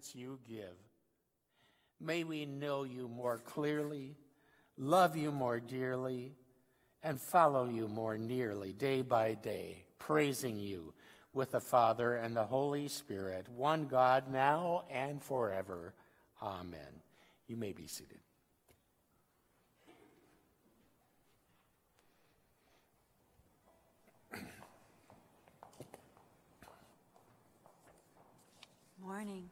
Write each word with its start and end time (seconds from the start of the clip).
benefits 0.00 0.14
you 0.14 0.38
give. 0.48 0.76
May 2.00 2.24
we 2.24 2.46
know 2.46 2.84
you 2.84 3.08
more 3.08 3.38
clearly, 3.38 4.16
love 4.78 5.16
you 5.16 5.30
more 5.30 5.60
dearly, 5.60 6.32
and 7.02 7.20
follow 7.20 7.68
you 7.68 7.88
more 7.88 8.16
nearly 8.16 8.72
day 8.72 9.02
by 9.02 9.34
day, 9.34 9.84
praising 9.98 10.58
you 10.58 10.94
with 11.32 11.52
the 11.52 11.60
Father 11.60 12.16
and 12.16 12.34
the 12.34 12.44
Holy 12.44 12.88
Spirit, 12.88 13.46
one 13.54 13.86
God, 13.86 14.24
now 14.32 14.84
and 14.90 15.22
forever. 15.22 15.94
Amen. 16.42 17.02
You 17.46 17.56
may 17.56 17.72
be 17.72 17.86
seated. 17.86 18.18
Morning. 29.02 29.50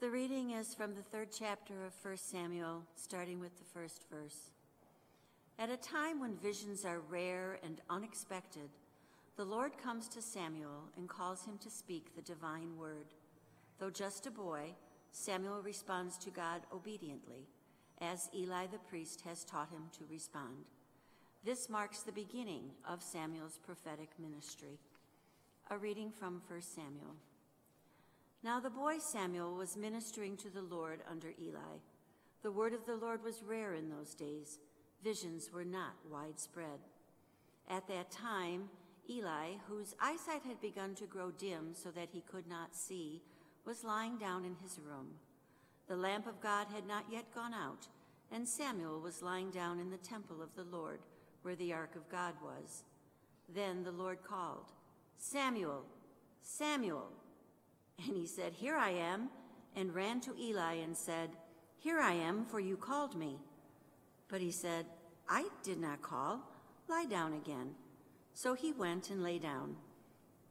The 0.00 0.10
reading 0.10 0.52
is 0.52 0.74
from 0.74 0.94
the 0.94 1.02
third 1.02 1.30
chapter 1.36 1.84
of 1.84 1.92
1 2.04 2.18
Samuel, 2.18 2.84
starting 2.94 3.40
with 3.40 3.58
the 3.58 3.64
first 3.64 4.04
verse. 4.08 4.52
At 5.58 5.70
a 5.70 5.76
time 5.76 6.20
when 6.20 6.36
visions 6.36 6.84
are 6.84 7.00
rare 7.00 7.58
and 7.64 7.80
unexpected, 7.90 8.70
the 9.36 9.44
Lord 9.44 9.72
comes 9.76 10.06
to 10.10 10.22
Samuel 10.22 10.84
and 10.96 11.08
calls 11.08 11.44
him 11.44 11.58
to 11.58 11.68
speak 11.68 12.14
the 12.14 12.22
divine 12.22 12.76
word. 12.78 13.06
Though 13.80 13.90
just 13.90 14.28
a 14.28 14.30
boy, 14.30 14.76
Samuel 15.10 15.62
responds 15.62 16.16
to 16.18 16.30
God 16.30 16.60
obediently, 16.72 17.48
as 18.00 18.30
Eli 18.32 18.68
the 18.68 18.78
priest 18.78 19.22
has 19.22 19.42
taught 19.42 19.70
him 19.70 19.82
to 19.98 20.04
respond. 20.08 20.64
This 21.44 21.68
marks 21.68 22.02
the 22.02 22.12
beginning 22.12 22.70
of 22.88 23.02
Samuel's 23.02 23.58
prophetic 23.66 24.10
ministry. 24.16 24.78
A 25.72 25.76
reading 25.76 26.12
from 26.12 26.40
1 26.46 26.62
Samuel. 26.62 27.16
Now 28.42 28.60
the 28.60 28.70
boy 28.70 28.98
Samuel 28.98 29.54
was 29.54 29.76
ministering 29.76 30.36
to 30.38 30.50
the 30.50 30.62
Lord 30.62 31.00
under 31.10 31.32
Eli. 31.42 31.78
The 32.42 32.52
word 32.52 32.72
of 32.72 32.86
the 32.86 32.94
Lord 32.94 33.24
was 33.24 33.42
rare 33.42 33.74
in 33.74 33.88
those 33.88 34.14
days. 34.14 34.58
Visions 35.02 35.50
were 35.52 35.64
not 35.64 35.94
widespread. 36.08 36.78
At 37.68 37.88
that 37.88 38.10
time, 38.10 38.70
Eli, 39.10 39.54
whose 39.68 39.96
eyesight 40.00 40.42
had 40.46 40.60
begun 40.60 40.94
to 40.96 41.06
grow 41.06 41.30
dim 41.32 41.70
so 41.72 41.90
that 41.90 42.10
he 42.12 42.20
could 42.20 42.46
not 42.46 42.76
see, 42.76 43.22
was 43.64 43.82
lying 43.84 44.18
down 44.18 44.44
in 44.44 44.54
his 44.62 44.78
room. 44.78 45.08
The 45.88 45.96
lamp 45.96 46.26
of 46.26 46.40
God 46.40 46.68
had 46.72 46.86
not 46.86 47.06
yet 47.10 47.34
gone 47.34 47.54
out, 47.54 47.88
and 48.30 48.46
Samuel 48.46 49.00
was 49.00 49.22
lying 49.22 49.50
down 49.50 49.80
in 49.80 49.90
the 49.90 49.96
temple 49.96 50.42
of 50.42 50.54
the 50.54 50.76
Lord, 50.76 51.00
where 51.42 51.56
the 51.56 51.72
ark 51.72 51.96
of 51.96 52.08
God 52.08 52.34
was. 52.42 52.84
Then 53.52 53.82
the 53.82 53.92
Lord 53.92 54.22
called, 54.22 54.70
Samuel, 55.16 55.84
Samuel. 56.40 57.08
And 58.06 58.16
he 58.16 58.26
said, 58.26 58.52
Here 58.52 58.76
I 58.76 58.90
am, 58.90 59.28
and 59.74 59.94
ran 59.94 60.20
to 60.22 60.34
Eli 60.38 60.74
and 60.74 60.96
said, 60.96 61.30
Here 61.78 62.00
I 62.00 62.12
am, 62.12 62.44
for 62.44 62.60
you 62.60 62.76
called 62.76 63.16
me. 63.16 63.38
But 64.28 64.40
he 64.40 64.50
said, 64.50 64.86
I 65.28 65.46
did 65.62 65.78
not 65.78 66.02
call. 66.02 66.40
Lie 66.88 67.06
down 67.06 67.34
again. 67.34 67.70
So 68.34 68.54
he 68.54 68.72
went 68.72 69.10
and 69.10 69.22
lay 69.22 69.38
down. 69.38 69.76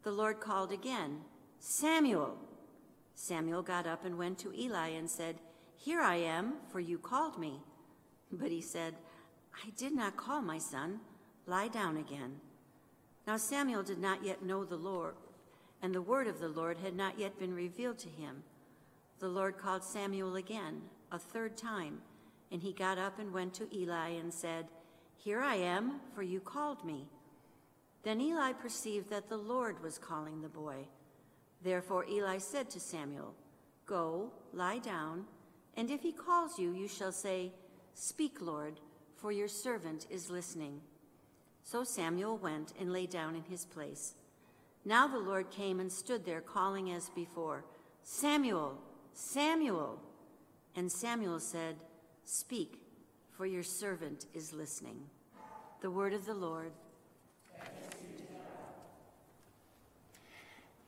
The 0.03 0.11
Lord 0.11 0.39
called 0.39 0.71
again, 0.71 1.21
Samuel. 1.59 2.37
Samuel 3.15 3.63
got 3.63 3.87
up 3.87 4.05
and 4.05 4.17
went 4.17 4.37
to 4.39 4.53
Eli 4.53 4.89
and 4.89 5.09
said, 5.09 5.37
Here 5.75 6.01
I 6.01 6.15
am, 6.15 6.53
for 6.69 6.79
you 6.79 6.97
called 6.97 7.39
me. 7.39 7.61
But 8.31 8.51
he 8.51 8.61
said, 8.61 8.93
I 9.65 9.69
did 9.77 9.93
not 9.93 10.17
call 10.17 10.41
my 10.41 10.59
son. 10.59 10.99
Lie 11.45 11.69
down 11.69 11.97
again. 11.97 12.39
Now 13.25 13.37
Samuel 13.37 13.83
did 13.83 13.99
not 13.99 14.23
yet 14.23 14.43
know 14.43 14.63
the 14.63 14.75
Lord, 14.75 15.15
and 15.81 15.93
the 15.93 16.01
word 16.01 16.27
of 16.27 16.39
the 16.39 16.47
Lord 16.47 16.77
had 16.77 16.95
not 16.95 17.19
yet 17.19 17.39
been 17.39 17.53
revealed 17.53 17.99
to 17.99 18.09
him. 18.09 18.43
The 19.19 19.27
Lord 19.27 19.57
called 19.57 19.83
Samuel 19.83 20.35
again, 20.35 20.81
a 21.11 21.19
third 21.19 21.57
time, 21.57 21.99
and 22.51 22.61
he 22.61 22.73
got 22.73 22.97
up 22.97 23.19
and 23.19 23.33
went 23.33 23.53
to 23.55 23.75
Eli 23.75 24.09
and 24.09 24.33
said, 24.33 24.67
Here 25.17 25.41
I 25.41 25.55
am, 25.55 25.99
for 26.15 26.23
you 26.23 26.39
called 26.39 26.85
me. 26.85 27.07
Then 28.03 28.21
Eli 28.21 28.53
perceived 28.53 29.09
that 29.09 29.29
the 29.29 29.37
Lord 29.37 29.81
was 29.81 29.97
calling 29.97 30.41
the 30.41 30.49
boy. 30.49 30.87
Therefore 31.63 32.05
Eli 32.09 32.37
said 32.37 32.69
to 32.71 32.79
Samuel, 32.79 33.33
Go, 33.85 34.31
lie 34.53 34.79
down, 34.79 35.25
and 35.75 35.89
if 35.89 36.01
he 36.01 36.11
calls 36.11 36.59
you, 36.59 36.73
you 36.73 36.87
shall 36.87 37.11
say, 37.11 37.51
Speak, 37.93 38.41
Lord, 38.41 38.79
for 39.15 39.31
your 39.31 39.47
servant 39.47 40.05
is 40.09 40.29
listening. 40.29 40.81
So 41.63 41.83
Samuel 41.83 42.37
went 42.37 42.73
and 42.79 42.93
lay 42.93 43.07
down 43.07 43.35
in 43.35 43.43
his 43.43 43.65
place. 43.65 44.13
Now 44.87 45.05
the 45.05 45.19
Lord 45.19 45.51
came 45.51 45.81
and 45.81 45.91
stood 45.91 46.23
there, 46.23 46.39
calling 46.39 46.91
as 46.91 47.09
before, 47.09 47.65
Samuel, 48.03 48.79
Samuel. 49.13 49.99
And 50.77 50.89
Samuel 50.89 51.41
said, 51.41 51.75
Speak, 52.23 52.79
for 53.35 53.45
your 53.45 53.63
servant 53.63 54.27
is 54.33 54.53
listening. 54.53 55.01
The 55.81 55.91
word 55.91 56.13
of 56.13 56.25
the 56.25 56.33
Lord. 56.33 56.71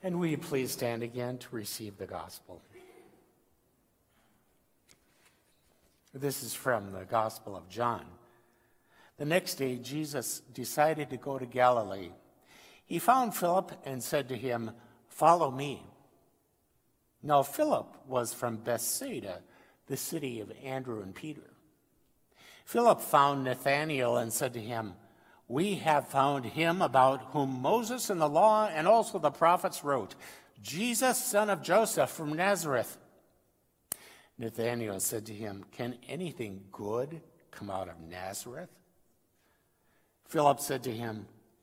And 0.02 0.18
will 0.18 0.28
you 0.28 0.38
please 0.38 0.72
stand 0.72 1.04
again 1.04 1.38
to 1.40 1.48
receive 1.54 1.98
the 1.98 2.08
gospel? 2.08 2.62
This 6.14 6.42
is 6.42 6.54
from 6.54 6.94
the 6.94 7.04
Gospel 7.04 7.54
of 7.54 7.68
John. 7.68 8.06
The 9.18 9.26
next 9.26 9.56
day, 9.56 9.76
Jesus 9.76 10.40
decided 10.54 11.10
to 11.10 11.18
go 11.18 11.38
to 11.38 11.46
Galilee. 11.46 12.12
He 12.90 12.98
found 12.98 13.36
Philip 13.36 13.72
and 13.86 14.02
said 14.02 14.28
to 14.30 14.36
him, 14.36 14.72
Follow 15.10 15.52
me. 15.52 15.84
Now, 17.22 17.44
Philip 17.44 17.96
was 18.08 18.34
from 18.34 18.58
Bethsaida, 18.58 19.42
the 19.86 19.96
city 19.96 20.40
of 20.40 20.52
Andrew 20.64 21.04
and 21.04 21.14
Peter. 21.14 21.54
Philip 22.66 23.00
found 23.00 23.44
Nathanael 23.44 24.18
and 24.18 24.34
said 24.34 24.54
to 24.54 24.60
him, 24.60 24.94
We 25.48 25.76
have 25.76 26.08
found 26.08 26.46
him 26.46 26.82
about 26.82 27.26
whom 27.32 27.62
Moses 27.62 28.10
and 28.10 28.20
the 28.20 28.28
law 28.28 28.68
and 28.68 28.88
also 28.88 29.20
the 29.20 29.30
prophets 29.30 29.84
wrote, 29.84 30.16
Jesus, 30.64 31.24
son 31.24 31.52
of 31.52 31.62
Joseph 31.62 32.10
from 32.10 32.34
Nazareth. 32.34 32.98
Nathanael 34.40 35.00
said 35.00 35.28
to 35.28 35.34
him, 35.34 35.64
Can 35.72 35.96
anything 36.08 36.64
good 36.72 37.22
come 37.52 37.70
out 37.70 37.88
of 37.88 38.00
Nazareth? 38.00 38.70
Philip 40.26 40.60
said 40.60 40.82
to 40.84 40.92
him, 40.92 41.28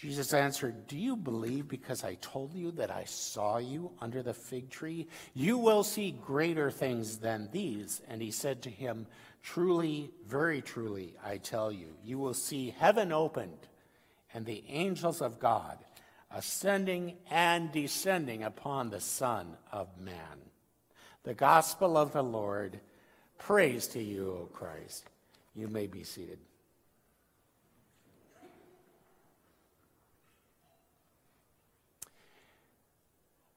Jesus 0.00 0.32
answered, 0.32 0.86
Do 0.86 0.96
you 0.96 1.16
believe 1.16 1.66
because 1.66 2.04
I 2.04 2.14
told 2.20 2.54
you 2.54 2.70
that 2.72 2.88
I 2.88 3.02
saw 3.02 3.58
you 3.58 3.90
under 4.00 4.22
the 4.22 4.32
fig 4.32 4.70
tree? 4.70 5.08
You 5.34 5.58
will 5.58 5.82
see 5.82 6.12
greater 6.12 6.70
things 6.70 7.16
than 7.16 7.48
these. 7.50 8.00
And 8.06 8.22
he 8.22 8.30
said 8.30 8.62
to 8.62 8.70
him, 8.70 9.08
Truly, 9.42 10.12
very 10.24 10.62
truly, 10.62 11.16
I 11.24 11.38
tell 11.38 11.72
you, 11.72 11.88
you 12.04 12.16
will 12.16 12.34
see 12.34 12.76
heaven 12.78 13.10
opened 13.10 13.66
and 14.32 14.46
the 14.46 14.62
angels 14.68 15.20
of 15.20 15.40
God 15.40 15.78
ascending 16.30 17.16
and 17.28 17.72
descending 17.72 18.44
upon 18.44 18.90
the 18.90 19.00
Son 19.00 19.56
of 19.72 19.88
Man. 19.98 20.38
The 21.24 21.34
gospel 21.34 21.96
of 21.96 22.12
the 22.12 22.22
Lord. 22.22 22.78
Praise 23.36 23.88
to 23.88 24.02
you, 24.02 24.30
O 24.30 24.46
Christ. 24.52 25.06
You 25.56 25.66
may 25.66 25.88
be 25.88 26.04
seated. 26.04 26.38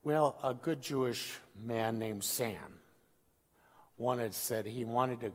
Well, 0.04 0.38
a 0.44 0.54
good 0.54 0.82
Jewish 0.82 1.38
man 1.64 2.00
named 2.00 2.24
Sam 2.24 2.80
wanted 3.98 4.34
said 4.34 4.66
he 4.66 4.84
wanted 4.84 5.22
to 5.22 5.32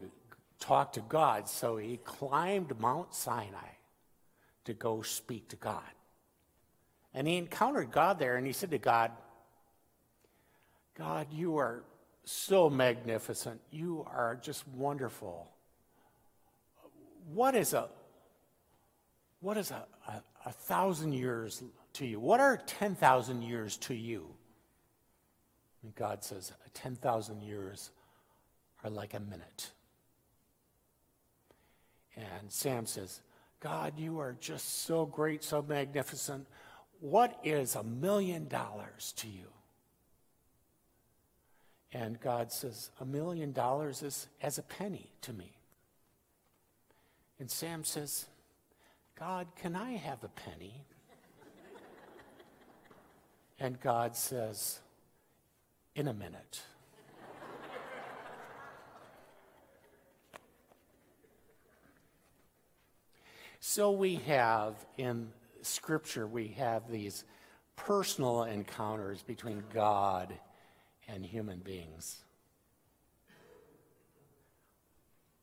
talk 0.59 0.93
to 0.95 1.01
God, 1.01 1.49
so 1.49 1.77
he 1.77 1.99
climbed 1.99 2.79
Mount 2.81 3.15
Sinai 3.15 3.77
to 4.65 4.75
go 4.75 5.03
speak 5.03 5.49
to 5.51 5.57
God. 5.57 5.83
And 7.15 7.29
he 7.29 7.37
encountered 7.37 7.93
God 7.93 8.19
there, 8.19 8.37
and 8.37 8.47
he 8.47 8.53
said 8.53 8.73
to 8.73 8.79
God, 8.79 9.13
God, 10.99 11.29
you 11.33 11.59
are 11.59 11.85
so 12.25 12.69
magnificent. 12.69 13.61
You 13.71 14.05
are 14.11 14.37
just 14.43 14.67
wonderful. 14.69 15.49
What 17.33 17.55
is 17.55 17.73
a 17.73 17.89
what 19.41 19.57
is 19.59 19.71
a, 19.71 19.87
a, 20.09 20.23
a 20.47 20.53
thousand 20.53 21.13
years 21.13 21.63
to 21.93 22.07
you? 22.07 22.19
What 22.19 22.41
are 22.41 22.57
10,000 22.57 23.43
years 23.43 23.77
to 23.77 23.95
you? 23.95 24.36
God 25.95 26.25
says, 26.25 26.53
10,000 26.75 27.41
years 27.43 27.91
are 28.85 28.91
like 28.91 29.15
a 29.15 29.21
minute. 29.21 29.71
And 32.17 32.51
Sam 32.51 32.87
says, 32.87 33.21
God, 33.61 33.95
you 33.99 34.19
are 34.21 34.37
just 34.41 34.85
so 34.85 35.07
great, 35.07 35.43
so 35.43 35.63
magnificent. 35.63 36.47
What 37.01 37.39
is 37.45 37.75
a 37.75 37.83
million 37.83 38.49
dollars 38.49 39.13
to 39.19 39.29
you? 39.29 39.49
And 41.93 42.21
God 42.21 42.53
says, 42.53 42.91
A 43.01 43.05
million 43.05 43.53
dollars 43.53 44.03
is 44.03 44.29
as 44.43 44.59
a 44.59 44.63
penny 44.63 45.11
to 45.23 45.33
me. 45.33 45.53
And 47.39 47.51
Sam 47.51 47.85
says, 47.85 48.27
God, 49.19 49.47
can 49.61 49.77
I 49.77 49.93
have 49.93 50.23
a 50.25 50.29
penny? 50.29 50.85
and 53.59 53.81
God 53.81 54.17
says, 54.17 54.81
In 55.97 56.09
a 56.09 56.13
minute. 56.13 56.61
so 63.61 63.93
we 63.93 64.17
have 64.27 64.75
in 64.99 65.33
Scripture, 65.63 66.27
we 66.27 66.49
have 66.59 66.91
these 66.91 67.25
personal 67.77 68.43
encounters 68.43 69.23
between 69.23 69.63
God 69.73 70.35
and 71.09 71.25
human 71.25 71.61
beings. 71.61 72.23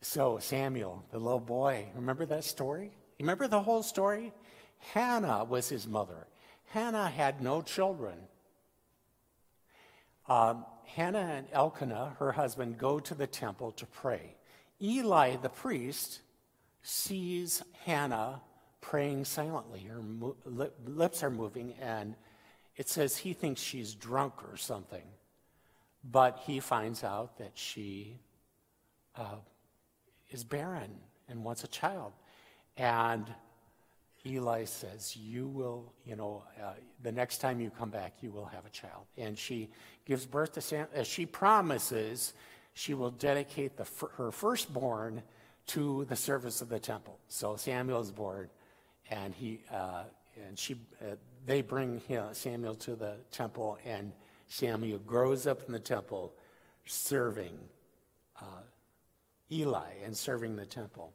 So, 0.02 0.38
Samuel, 0.38 1.04
the 1.12 1.18
little 1.18 1.40
boy, 1.40 1.88
remember 1.96 2.28
that 2.28 2.44
story? 2.44 2.92
Remember 3.20 3.48
the 3.48 3.62
whole 3.62 3.82
story? 3.82 4.32
Hannah 4.78 5.46
was 5.46 5.68
his 5.68 5.88
mother. 5.88 6.28
Hannah 6.68 7.10
had 7.10 7.42
no 7.42 7.64
children. 7.64 8.20
Um, 10.28 10.66
Hannah 10.86 11.34
and 11.38 11.48
Elkanah, 11.52 12.16
her 12.20 12.31
husband, 12.31 12.78
go 12.78 13.00
to 13.00 13.16
the 13.16 13.28
temple 13.28 13.72
to 13.74 13.86
pray. 13.86 14.36
Eli, 14.81 15.36
the 15.38 15.50
priest, 15.50 16.22
sees 16.81 17.64
Hannah 17.86 18.42
praying 18.81 19.25
silently. 19.25 19.81
Her 19.81 20.02
mo- 20.02 20.36
lips 20.86 21.24
are 21.24 21.30
moving, 21.30 21.74
and 21.81 22.16
it 22.75 22.90
says 22.90 23.18
he 23.18 23.34
thinks 23.34 23.62
she's 23.62 23.96
drunk 23.96 24.34
or 24.52 24.58
something. 24.58 25.04
But 26.04 26.40
he 26.46 26.60
finds 26.60 27.04
out 27.04 27.38
that 27.38 27.52
she 27.54 28.19
uh, 29.16 29.38
is 30.31 30.44
barren 30.44 30.92
and 31.30 31.44
wants 31.44 31.64
a 31.64 31.68
child. 31.68 32.12
And 32.76 33.34
Eli 34.25 34.64
says, 34.66 35.16
You 35.18 35.48
will, 35.48 35.92
you 36.06 36.16
know, 36.16 36.44
uh, 36.62 36.74
the 37.02 37.12
next 37.12 37.40
time 37.40 37.60
you 37.60 37.70
come 37.70 37.90
back, 37.90 38.14
you 38.22 38.31
will 38.31 38.46
have 38.46 38.66
a 38.66 38.70
child. 38.70 39.06
And 39.18 39.38
she 39.38 39.70
gives 40.06 40.25
birth 40.25 40.54
to 40.54 40.62
Sam. 40.62 40.88
As 40.94 41.08
she 41.08 41.25
promises, 41.25 42.34
she 42.74 42.94
will 42.94 43.12
dedicate 43.12 43.75
the, 43.75 43.86
her 44.18 44.31
firstborn 44.31 45.24
to 45.68 46.06
the 46.06 46.16
service 46.16 46.62
of 46.62 46.70
the 46.70 46.80
temple. 46.80 47.20
So 47.28 47.56
Samuel 47.56 48.02
is 48.02 48.12
born, 48.12 48.50
and 49.10 49.34
he 49.34 49.62
uh, 49.72 50.04
and 50.48 50.58
she 50.58 50.76
uh, 51.02 51.16
they 51.46 51.62
bring 51.62 52.02
Samuel 52.31 52.76
to 52.76 52.96
the 52.96 53.16
temple, 53.31 53.78
and 53.86 54.12
Samuel 54.48 55.00
grows 55.00 55.48
up 55.48 55.64
in 55.68 55.74
the 55.74 55.80
temple 55.80 56.34
serving 56.86 57.58
uh, 58.42 58.64
Eli 59.52 59.92
and 60.04 60.16
serving 60.16 60.56
the 60.56 60.66
temple. 60.66 61.14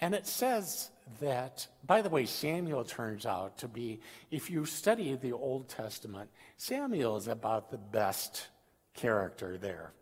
And 0.00 0.14
it 0.14 0.26
says 0.26 0.90
that, 1.20 1.66
by 1.86 2.00
the 2.02 2.08
way, 2.08 2.24
Samuel 2.24 2.84
turns 2.84 3.26
out 3.26 3.58
to 3.58 3.68
be, 3.68 4.00
if 4.30 4.50
you 4.50 4.64
study 4.64 5.14
the 5.14 5.32
Old 5.32 5.68
Testament, 5.68 6.30
Samuel 6.56 7.16
is 7.16 7.28
about 7.28 7.70
the 7.70 7.78
best 7.78 8.48
character 8.94 9.58
there. 9.58 9.92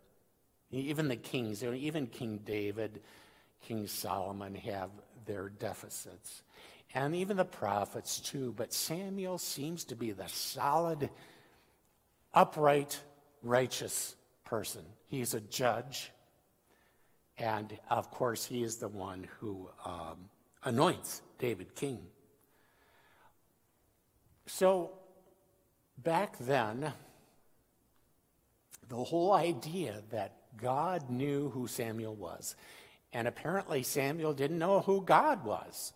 Even 0.71 1.07
the 1.07 1.15
kings, 1.15 1.63
even 1.63 2.07
King 2.07 2.39
David, 2.45 3.01
King 3.61 3.87
Solomon 3.87 4.55
have 4.55 4.89
their 5.25 5.49
deficits. 5.49 6.43
And 6.93 7.15
even 7.15 7.37
the 7.37 7.45
prophets, 7.45 8.19
too. 8.19 8.53
But 8.55 8.73
Samuel 8.73 9.37
seems 9.37 9.83
to 9.85 9.95
be 9.95 10.11
the 10.11 10.27
solid 10.27 11.09
upright, 12.33 12.99
righteous 13.43 14.15
person. 14.45 14.83
He's 15.07 15.33
a 15.33 15.41
judge. 15.41 16.11
And 17.39 17.77
of 17.89 18.11
course, 18.11 18.45
he 18.45 18.63
is 18.63 18.77
the 18.77 18.89
one 18.89 19.27
who 19.39 19.69
um, 19.85 20.29
anoints 20.63 21.21
David 21.39 21.73
king. 21.73 21.99
So 24.45 24.91
back 25.97 26.37
then, 26.39 26.91
the 28.89 29.03
whole 29.03 29.31
idea 29.31 30.03
that 30.11 30.35
God 30.57 31.09
knew 31.09 31.49
who 31.49 31.67
Samuel 31.67 32.15
was, 32.15 32.55
and 33.13 33.27
apparently 33.27 33.83
Samuel 33.83 34.33
didn't 34.33 34.59
know 34.59 34.81
who 34.81 35.01
God 35.01 35.45
was. 35.45 35.93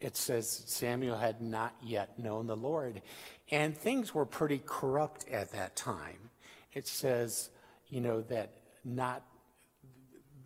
It 0.00 0.16
says 0.16 0.64
Samuel 0.66 1.16
had 1.16 1.40
not 1.40 1.76
yet 1.82 2.18
known 2.18 2.46
the 2.46 2.56
Lord. 2.56 3.02
And 3.50 3.76
things 3.76 4.14
were 4.14 4.26
pretty 4.26 4.60
corrupt 4.64 5.28
at 5.28 5.52
that 5.52 5.76
time. 5.76 6.30
It 6.72 6.88
says, 6.88 7.50
you 7.88 8.00
know, 8.00 8.22
that 8.22 8.50
not 8.84 9.22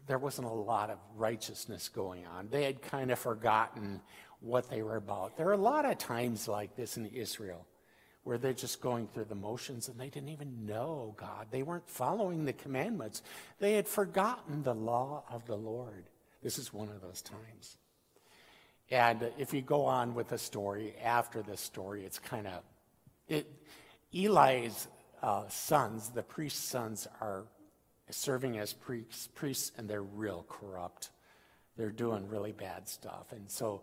there 0.07 0.19
wasn't 0.19 0.47
a 0.47 0.53
lot 0.53 0.91
of 0.91 0.99
righteousness 1.17 1.89
going 1.89 2.27
on. 2.27 2.49
They 2.49 2.65
had 2.65 2.83
kind 2.83 3.11
of 3.11 3.19
forgotten 3.19 4.01
what 4.41 4.71
they 4.71 4.83
were 4.83 4.97
about. 4.97 5.37
There 5.37 5.49
are 5.49 5.53
a 5.53 5.59
lot 5.59 5.85
of 5.85 5.99
times 5.99 6.47
like 6.47 6.77
this 6.77 6.97
in 6.97 7.07
Israel 7.07 7.67
where 8.23 8.39
they're 8.39 8.53
just 8.53 8.81
going 8.81 9.07
through 9.09 9.25
the 9.25 9.35
motions 9.35 9.89
and 9.89 9.99
they 9.99 10.09
didn't 10.09 10.31
even 10.31 10.67
know 10.67 11.15
God. 11.17 11.47
They 11.51 11.63
weren't 11.63 11.89
following 11.89 12.45
the 12.45 12.53
commandments. 12.53 13.23
They 13.61 13.75
had 13.75 13.87
forgotten 13.87 14.63
the 14.63 14.75
law 14.75 15.25
of 15.31 15.47
the 15.47 15.57
Lord. 15.57 16.07
This 16.43 16.59
is 16.59 16.73
one 16.73 16.89
of 16.89 17.01
those 17.01 17.23
times. 17.23 17.77
And 18.91 19.31
if 19.39 19.53
you 19.53 19.63
go 19.63 19.85
on 19.85 20.15
with 20.15 20.29
the 20.29 20.39
story, 20.39 20.95
after 21.03 21.43
the 21.43 21.57
story, 21.57 22.05
it's 22.05 22.19
kind 22.19 22.47
of 22.47 22.63
it, 23.29 23.51
Eli's 24.13 24.87
uh, 25.23 25.49
sons, 25.49 26.11
the 26.11 26.23
priest's 26.23 26.63
sons, 26.63 27.09
are 27.21 27.45
serving 28.11 28.59
as 28.59 28.73
priests, 28.73 29.29
priests, 29.35 29.73
and 29.77 29.89
they're 29.89 30.03
real 30.03 30.45
corrupt. 30.49 31.11
They're 31.77 31.91
doing 31.91 32.29
really 32.29 32.53
bad 32.53 32.89
stuff. 32.89 33.33
And 33.33 33.51
so 33.51 33.83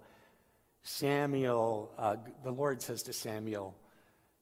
Samuel, 0.84 1.92
uh, 1.98 2.18
the 2.44 2.52
Lord 2.52 2.81
says 2.81 3.04
to 3.04 3.14
Samuel, 3.14 3.75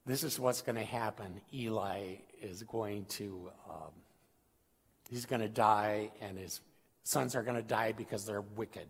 This 0.06 0.24
is 0.24 0.40
what's 0.40 0.62
going 0.62 0.78
to 0.78 0.84
happen. 0.84 1.42
Eli 1.54 2.16
is 2.42 2.64
going 2.64 3.06
to, 3.06 3.52
um, 3.70 3.92
he's 5.10 5.26
going 5.26 5.42
to 5.42 5.50
die, 5.50 6.12
and 6.22 6.38
his 6.38 6.62
sons 7.04 7.36
are 7.36 7.44
going 7.44 7.58
to 7.58 7.64
die 7.64 7.92
because 7.92 8.26
they're 8.26 8.42
wicked. 8.42 8.88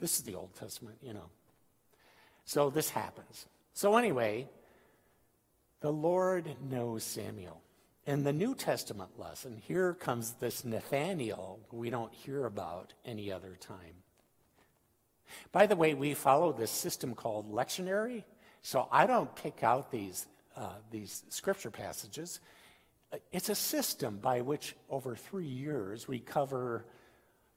This 0.00 0.18
is 0.18 0.24
the 0.24 0.34
Old 0.34 0.54
Testament, 0.54 0.98
you 1.00 1.14
know. 1.14 1.30
So 2.44 2.70
this 2.70 2.90
happens. 2.90 3.46
So, 3.72 3.96
anyway, 3.96 4.48
the 5.80 5.92
Lord 5.92 6.56
knows 6.68 7.04
Samuel. 7.04 7.60
In 8.04 8.24
the 8.24 8.32
New 8.32 8.56
Testament 8.56 9.16
lesson, 9.16 9.62
here 9.64 9.94
comes 9.94 10.32
this 10.32 10.64
Nathaniel 10.64 11.60
we 11.70 11.88
don't 11.88 12.12
hear 12.12 12.46
about 12.46 12.94
any 13.04 13.30
other 13.30 13.56
time. 13.60 14.02
By 15.52 15.66
the 15.66 15.76
way, 15.76 15.94
we 15.94 16.14
follow 16.14 16.52
this 16.52 16.72
system 16.72 17.14
called 17.14 17.52
lectionary. 17.52 18.24
So 18.60 18.88
I 18.90 19.06
don't 19.06 19.34
pick 19.36 19.62
out 19.62 19.92
these, 19.92 20.26
uh, 20.56 20.74
these 20.90 21.22
scripture 21.28 21.70
passages. 21.70 22.40
It's 23.30 23.48
a 23.48 23.54
system 23.54 24.18
by 24.18 24.40
which, 24.40 24.74
over 24.90 25.14
three 25.14 25.46
years, 25.46 26.08
we 26.08 26.18
cover 26.18 26.84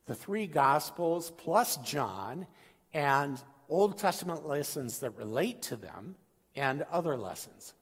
the 0.06 0.16
three 0.16 0.46
Gospels 0.46 1.32
plus 1.38 1.78
John 1.78 2.46
and 2.94 3.42
Old 3.68 3.98
Testament 3.98 4.48
lessons 4.48 5.00
that 5.00 5.18
relate 5.18 5.64
to 5.64 5.76
them 5.76 6.16
and 6.56 6.84
other 6.92 7.18
lessons. 7.18 7.74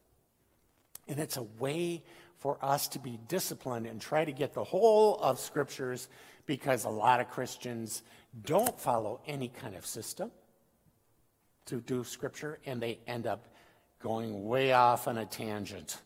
And 1.09 1.19
it's 1.19 1.35
a 1.35 1.43
way 1.43 2.03
for 2.43 2.57
us 2.61 2.89
to 2.89 2.99
be 2.99 3.17
disciplined 3.29 3.87
and 3.87 4.01
try 4.01 4.25
to 4.25 4.33
get 4.33 4.53
the 4.53 4.65
whole 4.65 5.15
of 5.21 5.39
scriptures 5.39 6.09
because 6.45 6.83
a 6.83 6.89
lot 6.89 7.21
of 7.21 7.29
Christians 7.29 8.03
don't 8.43 8.77
follow 8.77 9.21
any 9.25 9.47
kind 9.47 9.75
of 9.75 9.85
system 9.85 10.29
to 11.67 11.79
do 11.79 12.03
scripture 12.03 12.59
and 12.65 12.81
they 12.81 12.99
end 13.07 13.27
up 13.27 13.47
going 14.01 14.45
way 14.45 14.73
off 14.73 15.07
on 15.07 15.19
a 15.19 15.25
tangent 15.25 16.01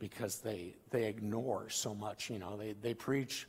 because 0.00 0.40
they, 0.40 0.74
they 0.90 1.04
ignore 1.04 1.70
so 1.70 1.94
much. 1.94 2.30
You 2.30 2.40
know, 2.40 2.56
they, 2.56 2.72
they 2.72 2.94
preach 2.94 3.46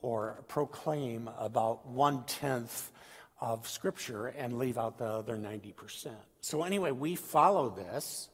or 0.00 0.42
proclaim 0.48 1.28
about 1.38 1.86
one 1.86 2.24
tenth 2.24 2.90
of 3.42 3.68
scripture 3.68 4.28
and 4.28 4.58
leave 4.58 4.78
out 4.78 4.96
the 4.96 5.04
other 5.04 5.36
90%. 5.36 6.12
So, 6.40 6.62
anyway, 6.62 6.92
we 6.92 7.14
follow 7.14 7.68
this 7.68 8.30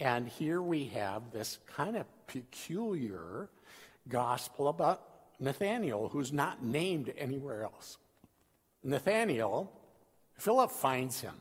and 0.00 0.26
here 0.26 0.62
we 0.62 0.86
have 0.86 1.30
this 1.30 1.58
kind 1.66 1.96
of 1.96 2.06
peculiar 2.26 3.50
gospel 4.08 4.68
about 4.68 5.02
Nathaniel, 5.38 6.08
who's 6.08 6.32
not 6.32 6.64
named 6.64 7.12
anywhere 7.18 7.64
else. 7.64 7.98
Nathaniel, 8.82 9.70
Philip 10.38 10.70
finds 10.70 11.20
him. 11.20 11.34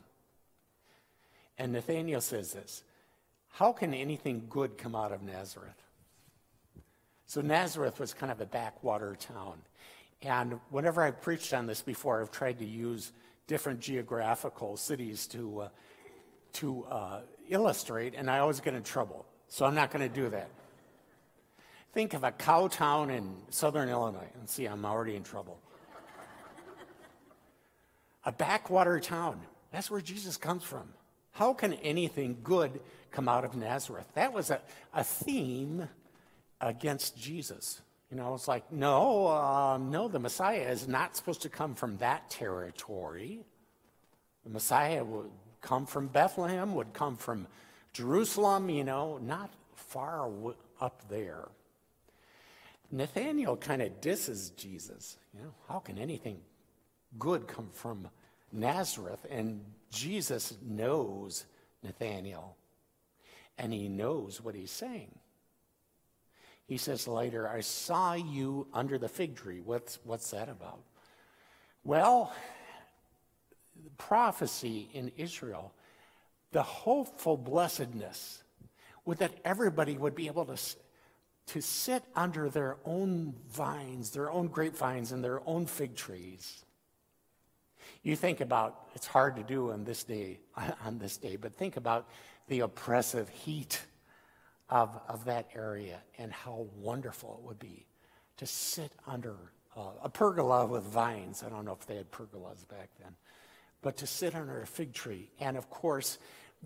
And 1.57 1.71
Nathaniel 1.71 2.21
says 2.21 2.51
this 2.51 2.83
How 3.47 3.71
can 3.71 3.93
anything 3.93 4.47
good 4.49 4.77
come 4.77 4.93
out 4.93 5.13
of 5.13 5.23
Nazareth? 5.23 5.81
So 7.25 7.41
Nazareth 7.41 7.99
was 7.99 8.13
kind 8.13 8.31
of 8.31 8.41
a 8.41 8.45
backwater 8.45 9.15
town. 9.15 9.59
And 10.21 10.59
whenever 10.69 11.01
I've 11.01 11.21
preached 11.21 11.53
on 11.53 11.65
this 11.65 11.81
before, 11.81 12.21
I've 12.21 12.31
tried 12.31 12.59
to 12.59 12.65
use 12.65 13.13
different 13.47 13.79
geographical 13.79 14.75
cities 14.75 15.27
to, 15.27 15.61
uh, 15.61 15.69
to 16.53 16.83
uh, 16.85 17.21
illustrate, 17.49 18.13
and 18.15 18.29
I 18.29 18.39
always 18.39 18.59
get 18.59 18.73
in 18.73 18.83
trouble. 18.83 19.25
So 19.47 19.65
I'm 19.65 19.75
not 19.75 19.91
going 19.91 20.07
to 20.07 20.13
do 20.13 20.29
that. 20.29 20.49
Think 21.93 22.13
of 22.13 22.23
a 22.23 22.31
cow 22.31 22.67
town 22.67 23.09
in 23.09 23.35
southern 23.49 23.89
Illinois, 23.89 24.29
and 24.39 24.47
see, 24.47 24.65
I'm 24.65 24.85
already 24.85 25.15
in 25.15 25.23
trouble. 25.23 25.59
a 28.23 28.31
backwater 28.31 28.99
town. 28.99 29.41
That's 29.71 29.89
where 29.89 30.01
Jesus 30.01 30.37
comes 30.37 30.63
from. 30.63 30.89
How 31.31 31.53
can 31.53 31.73
anything 31.73 32.37
good 32.43 32.79
come 33.11 33.27
out 33.27 33.43
of 33.43 33.55
Nazareth? 33.55 34.07
That 34.13 34.33
was 34.33 34.51
a, 34.51 34.61
a 34.93 35.03
theme 35.03 35.87
against 36.61 37.17
Jesus. 37.17 37.81
You 38.11 38.17
know, 38.17 38.33
it's 38.33 38.47
like, 38.47 38.71
no, 38.71 39.27
um, 39.27 39.91
no, 39.91 40.07
the 40.07 40.19
Messiah 40.19 40.67
is 40.69 40.87
not 40.87 41.15
supposed 41.15 41.43
to 41.43 41.49
come 41.49 41.75
from 41.75 41.97
that 41.97 42.29
territory. 42.29 43.41
The 44.43 44.49
Messiah 44.49 45.05
come 45.61 45.85
from 45.85 46.07
Bethlehem, 46.07 46.75
would 46.75 46.93
come 46.93 47.17
from 47.17 47.47
Jerusalem, 47.93 48.69
you 48.69 48.83
know, 48.83 49.17
not 49.17 49.51
far 49.75 50.29
up 50.79 51.09
there. 51.09 51.47
Nathaniel 52.91 53.55
kind 53.57 53.81
of 53.81 54.01
disses 54.01 54.49
Jesus. 54.51 55.17
You 55.33 55.41
know, 55.41 55.53
how 55.67 55.79
can 55.79 55.97
anything 55.97 56.39
good 57.17 57.47
come 57.47 57.69
from 57.73 58.09
Nazareth? 58.51 59.25
And 59.29 59.63
Jesus 59.91 60.55
knows 60.61 61.45
Nathaniel, 61.83 62.55
and 63.57 63.73
he 63.73 63.87
knows 63.87 64.41
what 64.41 64.55
he's 64.55 64.71
saying. 64.71 65.13
He 66.67 66.77
says 66.77 67.07
later, 67.07 67.47
I 67.47 67.61
saw 67.61 68.13
you 68.13 68.67
under 68.73 68.99
the 68.99 69.09
fig 69.09 69.35
tree. 69.35 69.59
What's, 69.63 69.97
what's 70.03 70.29
that 70.31 70.49
about? 70.49 70.81
Well, 71.83 72.31
prophecy 73.97 74.89
in 74.93 75.11
Israel, 75.17 75.73
the 76.51 76.63
hopeful 76.63 77.37
blessedness 77.37 78.43
would 79.05 79.19
that 79.19 79.33
everybody 79.45 79.97
would 79.97 80.15
be 80.15 80.27
able 80.27 80.45
to, 80.45 80.57
to 81.47 81.61
sit 81.61 82.03
under 82.15 82.49
their 82.49 82.77
own 82.85 83.33
vines, 83.51 84.11
their 84.11 84.31
own 84.31 84.47
grapevines, 84.47 85.11
and 85.11 85.23
their 85.23 85.41
own 85.47 85.65
fig 85.65 85.95
trees. 85.95 86.63
You 88.03 88.15
think 88.15 88.41
about, 88.41 88.87
it's 88.95 89.07
hard 89.07 89.35
to 89.35 89.43
do 89.43 89.71
on 89.71 89.83
this 89.83 90.03
day, 90.03 90.39
on 90.85 90.99
this 90.99 91.17
day, 91.17 91.35
but 91.35 91.55
think 91.55 91.77
about 91.77 92.07
the 92.47 92.61
oppressive 92.61 93.29
heat 93.29 93.81
of, 94.69 94.99
of 95.07 95.25
that 95.25 95.47
area 95.55 95.99
and 96.17 96.31
how 96.31 96.67
wonderful 96.77 97.39
it 97.41 97.47
would 97.47 97.59
be 97.59 97.85
to 98.37 98.45
sit 98.45 98.91
under 99.07 99.35
uh, 99.75 99.81
a 100.03 100.09
pergola 100.09 100.65
with 100.65 100.83
vines. 100.83 101.43
I 101.45 101.49
don't 101.49 101.65
know 101.65 101.77
if 101.79 101.85
they 101.85 101.95
had 101.95 102.11
pergolas 102.11 102.67
back 102.67 102.89
then, 103.01 103.15
but 103.81 103.97
to 103.97 104.07
sit 104.07 104.35
under 104.35 104.61
a 104.61 104.67
fig 104.67 104.93
tree. 104.93 105.31
And 105.39 105.57
of 105.57 105.69
course, 105.69 106.17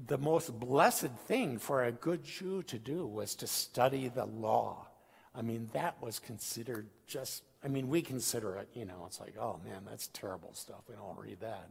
the 0.07 0.17
most 0.17 0.59
blessed 0.59 1.11
thing 1.27 1.59
for 1.59 1.83
a 1.83 1.91
good 1.91 2.23
Jew 2.23 2.63
to 2.63 2.79
do 2.79 3.05
was 3.05 3.35
to 3.35 3.47
study 3.47 4.07
the 4.07 4.25
law. 4.25 4.87
I 5.35 5.41
mean, 5.41 5.69
that 5.73 6.01
was 6.01 6.19
considered 6.19 6.89
just, 7.07 7.43
I 7.63 7.67
mean, 7.67 7.87
we 7.89 8.01
consider 8.01 8.55
it, 8.57 8.69
you 8.73 8.85
know, 8.85 9.03
it's 9.05 9.19
like, 9.19 9.35
oh 9.39 9.59
man, 9.63 9.83
that's 9.87 10.07
terrible 10.07 10.53
stuff. 10.53 10.81
We 10.89 10.95
don't 10.95 11.17
read 11.17 11.39
that. 11.41 11.69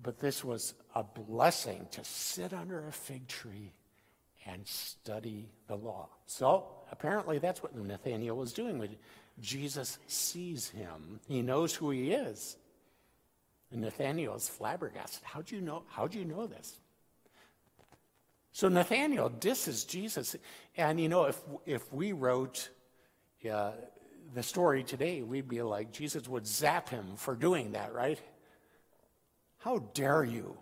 But 0.00 0.20
this 0.20 0.44
was 0.44 0.74
a 0.94 1.02
blessing 1.02 1.88
to 1.92 2.04
sit 2.04 2.52
under 2.52 2.86
a 2.86 2.92
fig 2.92 3.26
tree 3.26 3.72
and 4.46 4.66
study 4.66 5.50
the 5.66 5.76
law. 5.76 6.08
So 6.26 6.66
apparently 6.90 7.38
that's 7.38 7.62
what 7.62 7.76
Nathaniel 7.76 8.36
was 8.36 8.52
doing. 8.52 8.78
When 8.78 8.96
Jesus 9.40 9.98
sees 10.06 10.68
him, 10.68 11.20
he 11.26 11.42
knows 11.42 11.74
who 11.74 11.90
he 11.90 12.12
is. 12.12 12.56
And 13.70 13.82
Nathaniel 13.82 14.34
is 14.34 14.48
flabbergasted. 14.48 15.22
How'd 15.24 15.50
you 15.50 15.60
know? 15.60 15.82
How'd 15.88 16.14
you 16.14 16.24
know 16.24 16.46
this? 16.46 16.80
So 18.52 18.68
Nathaniel 18.68 19.28
disses 19.28 19.84
Jesus. 19.84 20.36
And 20.76 21.00
you 21.00 21.08
know, 21.08 21.26
if 21.26 21.40
if 21.66 21.92
we 21.92 22.12
wrote 22.12 22.70
uh, 23.50 23.72
the 24.34 24.42
story 24.42 24.82
today, 24.84 25.22
we'd 25.22 25.48
be 25.48 25.62
like, 25.62 25.92
Jesus 25.92 26.28
would 26.28 26.46
zap 26.46 26.88
him 26.88 27.16
for 27.16 27.34
doing 27.34 27.72
that, 27.72 27.94
right? 27.94 28.20
How 29.58 29.78
dare 29.94 30.24
you? 30.24 30.56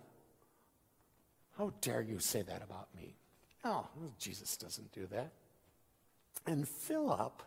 How 1.56 1.72
dare 1.80 2.02
you 2.02 2.18
say 2.18 2.42
that 2.42 2.62
about 2.62 2.88
me? 2.94 3.14
Oh, 3.64 3.86
Jesus 4.18 4.56
doesn't 4.56 4.92
do 4.92 5.06
that. 5.06 5.32
And 6.46 6.68
Philip 6.68 7.42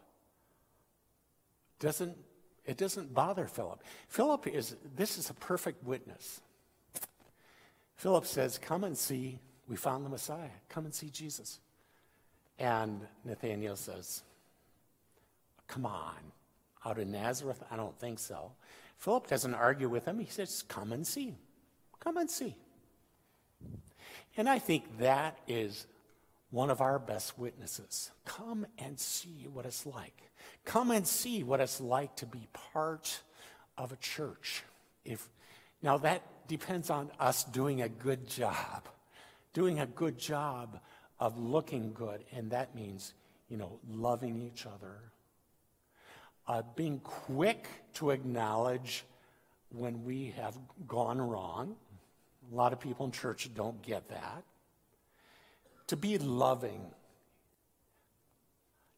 doesn't, 1.79 2.17
it 2.69 2.77
doesn't 2.77 3.15
bother 3.15 3.47
Philip. 3.47 3.81
Philip 4.09 4.45
is, 4.45 4.75
this 4.95 5.17
is 5.17 5.31
a 5.31 5.33
perfect 5.33 5.83
witness. 5.83 6.39
Philip 7.95 8.27
says, 8.27 8.59
Come 8.59 8.83
and 8.83 8.95
see, 8.95 9.39
we 9.67 9.75
found 9.75 10.05
the 10.05 10.09
Messiah. 10.09 10.51
Come 10.69 10.85
and 10.85 10.93
see 10.93 11.09
Jesus. 11.09 11.59
And 12.59 13.01
Nathaniel 13.25 13.75
says, 13.75 14.21
Come 15.67 15.87
on, 15.87 16.13
out 16.85 16.99
of 16.99 17.07
Nazareth? 17.07 17.63
I 17.71 17.75
don't 17.75 17.97
think 17.97 18.19
so. 18.19 18.51
Philip 18.99 19.25
doesn't 19.25 19.55
argue 19.55 19.89
with 19.89 20.05
him. 20.05 20.19
He 20.19 20.29
says, 20.29 20.63
Come 20.67 20.93
and 20.93 21.07
see. 21.07 21.33
Come 21.99 22.17
and 22.17 22.29
see. 22.29 22.55
And 24.37 24.47
I 24.47 24.59
think 24.59 24.99
that 24.99 25.39
is 25.47 25.87
one 26.51 26.69
of 26.69 26.81
our 26.81 26.97
best 26.97 27.37
witnesses. 27.37 28.11
Come 28.25 28.65
and 28.77 28.99
see 28.99 29.47
what 29.51 29.65
it's 29.65 29.85
like. 29.85 30.23
Come 30.65 30.91
and 30.91 31.07
see 31.07 31.43
what 31.43 31.59
it's 31.59 31.79
like 31.79 32.15
to 32.17 32.25
be 32.25 32.47
part 32.53 33.21
of 33.77 33.91
a 33.91 33.95
church. 33.97 34.63
If 35.05 35.27
now 35.81 35.97
that 35.99 36.23
depends 36.47 36.89
on 36.89 37.11
us 37.19 37.43
doing 37.43 37.81
a 37.81 37.89
good 37.89 38.27
job. 38.27 38.87
Doing 39.53 39.79
a 39.79 39.85
good 39.85 40.17
job 40.17 40.79
of 41.19 41.37
looking 41.37 41.93
good 41.93 42.23
and 42.31 42.51
that 42.51 42.75
means, 42.75 43.13
you 43.47 43.57
know, 43.57 43.79
loving 43.89 44.41
each 44.41 44.65
other. 44.65 44.95
Uh, 46.47 46.63
being 46.75 46.99
quick 46.99 47.67
to 47.93 48.09
acknowledge 48.09 49.03
when 49.71 50.03
we 50.03 50.33
have 50.35 50.57
gone 50.87 51.21
wrong. 51.21 51.75
A 52.51 52.55
lot 52.55 52.73
of 52.73 52.79
people 52.79 53.05
in 53.05 53.11
church 53.11 53.49
don't 53.53 53.79
get 53.83 54.09
that 54.09 54.43
to 55.89 55.97
be 55.97 56.19
loving, 56.19 56.81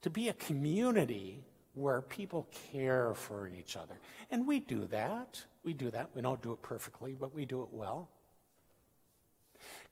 to 0.02 0.10
be 0.10 0.28
a 0.28 0.34
community 0.34 1.42
where 1.74 2.02
people 2.02 2.50
care 2.74 3.14
for 3.14 3.48
each 3.48 3.78
other. 3.78 3.98
And 4.30 4.46
we 4.46 4.60
do 4.60 4.86
that. 4.88 5.42
We 5.64 5.74
do 5.74 5.90
that. 5.92 6.10
We 6.14 6.22
don't 6.22 6.42
do 6.42 6.52
it 6.52 6.62
perfectly, 6.62 7.16
but 7.18 7.34
we 7.34 7.46
do 7.46 7.62
it 7.62 7.70
well. 7.72 8.10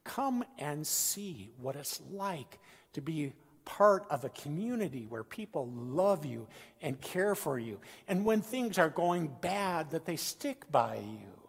Come 0.03 0.43
and 0.57 0.85
see 0.85 1.51
what 1.61 1.77
it's 1.77 2.01
like 2.11 2.59
to 2.91 3.01
be 3.01 3.31
part 3.63 4.05
of 4.09 4.25
a 4.25 4.29
community 4.29 5.05
where 5.07 5.23
people 5.23 5.71
love 5.73 6.25
you 6.25 6.47
and 6.81 6.99
care 6.99 7.33
for 7.33 7.57
you. 7.57 7.79
And 8.09 8.25
when 8.25 8.41
things 8.41 8.77
are 8.77 8.89
going 8.89 9.31
bad, 9.39 9.91
that 9.91 10.03
they 10.03 10.17
stick 10.17 10.69
by 10.69 10.95
you. 10.95 11.47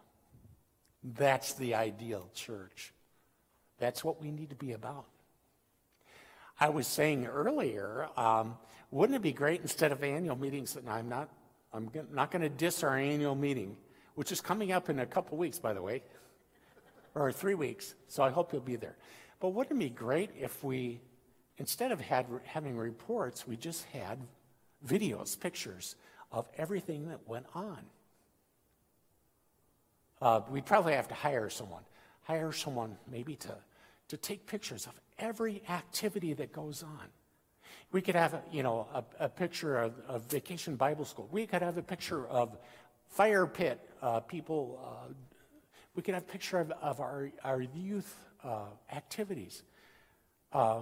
That's 1.02 1.54
the 1.54 1.74
ideal 1.74 2.28
church. 2.34 2.92
That's 3.78 4.04
what 4.04 4.22
we 4.22 4.30
need 4.30 4.50
to 4.50 4.56
be 4.56 4.72
about. 4.72 5.06
I 6.60 6.68
was 6.68 6.86
saying 6.86 7.26
earlier, 7.26 8.08
um, 8.18 8.58
wouldn't 8.90 9.16
it 9.16 9.22
be 9.22 9.32
great 9.32 9.62
instead 9.62 9.92
of 9.92 10.04
annual 10.04 10.36
meetings? 10.36 10.76
I'm 10.86 11.08
not, 11.08 11.30
I'm 11.72 11.90
not 12.12 12.30
going 12.30 12.42
to 12.42 12.50
diss 12.50 12.82
our 12.82 12.98
annual 12.98 13.34
meeting, 13.34 13.78
which 14.14 14.30
is 14.30 14.42
coming 14.42 14.70
up 14.70 14.90
in 14.90 14.98
a 14.98 15.06
couple 15.06 15.38
weeks, 15.38 15.58
by 15.58 15.72
the 15.72 15.80
way, 15.80 16.02
or 17.14 17.32
three 17.32 17.54
weeks. 17.54 17.94
So 18.08 18.22
I 18.22 18.28
hope 18.28 18.52
you'll 18.52 18.60
be 18.60 18.76
there. 18.76 18.96
But 19.40 19.50
wouldn't 19.50 19.80
it 19.80 19.84
be 19.84 19.88
great 19.88 20.32
if 20.38 20.62
we, 20.62 21.00
instead 21.56 21.92
of 21.92 22.00
had, 22.00 22.26
having 22.44 22.76
reports, 22.76 23.48
we 23.48 23.56
just 23.56 23.84
had 23.86 24.18
videos, 24.86 25.40
pictures 25.40 25.96
of 26.30 26.46
everything 26.58 27.08
that 27.08 27.26
went 27.26 27.46
on? 27.54 27.78
Uh, 30.20 30.42
we'd 30.50 30.66
probably 30.66 30.92
have 30.92 31.08
to 31.08 31.14
hire 31.14 31.48
someone, 31.48 31.82
hire 32.24 32.52
someone 32.52 32.98
maybe 33.10 33.34
to, 33.36 33.54
to 34.10 34.16
take 34.16 34.44
pictures 34.46 34.86
of 34.86 35.00
every 35.20 35.62
activity 35.68 36.34
that 36.34 36.52
goes 36.52 36.82
on. 36.82 37.06
We 37.92 38.02
could 38.02 38.16
have, 38.16 38.34
a, 38.34 38.42
you 38.50 38.64
know, 38.64 38.88
a, 38.92 39.04
a 39.24 39.28
picture 39.28 39.78
of, 39.78 39.94
of, 40.08 40.22
Vacation 40.22 40.74
Bible 40.74 41.04
School. 41.04 41.28
We 41.30 41.46
could 41.46 41.62
have 41.62 41.78
a 41.78 41.82
picture 41.82 42.26
of 42.26 42.56
fire 43.08 43.46
pit 43.46 43.80
uh, 44.02 44.20
people. 44.20 44.80
Uh, 44.84 45.12
we 45.94 46.02
could 46.02 46.14
have 46.14 46.24
a 46.24 46.32
picture 46.32 46.58
of, 46.58 46.72
of 46.82 47.00
our, 47.00 47.30
our 47.44 47.62
youth 47.62 48.12
uh, 48.42 48.66
activities. 48.92 49.62
Uh, 50.52 50.80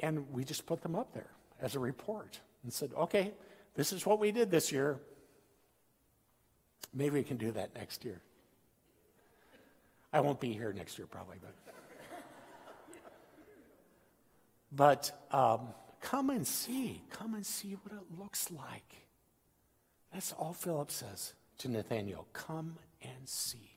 and 0.00 0.30
we 0.32 0.42
just 0.42 0.64
put 0.64 0.80
them 0.82 0.94
up 0.94 1.12
there 1.12 1.30
as 1.60 1.74
a 1.74 1.78
report 1.78 2.40
and 2.62 2.72
said, 2.72 2.92
okay, 2.96 3.32
this 3.74 3.92
is 3.92 4.06
what 4.06 4.18
we 4.18 4.32
did 4.32 4.50
this 4.50 4.72
year. 4.72 4.98
Maybe 6.94 7.18
we 7.18 7.24
can 7.24 7.36
do 7.36 7.52
that 7.52 7.74
next 7.74 8.06
year. 8.06 8.22
I 10.14 10.20
won't 10.20 10.40
be 10.40 10.54
here 10.54 10.72
next 10.72 10.96
year 10.96 11.06
probably, 11.06 11.36
but. 11.42 11.75
But 14.76 15.10
um, 15.32 15.68
Come 16.06 16.30
and 16.30 16.46
see. 16.46 17.02
Come 17.10 17.34
and 17.34 17.44
see 17.44 17.76
what 17.82 17.92
it 17.92 18.18
looks 18.20 18.48
like. 18.52 19.08
That's 20.12 20.32
all 20.32 20.52
Philip 20.52 20.92
says 20.92 21.34
to 21.58 21.68
Nathanael. 21.68 22.28
Come 22.32 22.76
and 23.02 23.28
see. 23.28 23.72